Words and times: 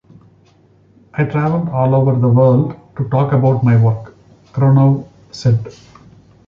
"I 1.13 1.25
traveled 1.25 1.69
all 1.69 1.93
over 1.93 2.19
the 2.19 2.27
world 2.27 2.75
to 2.97 3.07
talk 3.09 3.33
about 3.33 3.63
my 3.63 3.77
work," 3.79 4.15
Krenov 4.51 5.07
said. 5.29 5.71